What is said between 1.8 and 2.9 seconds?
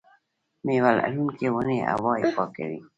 هوا پاکوي.